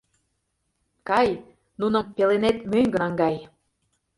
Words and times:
Кай, 1.07 1.29
нуным 1.79 2.05
пеленет 2.15 2.57
мӧҥгӧ 2.71 2.97
наҥгай. 3.01 3.35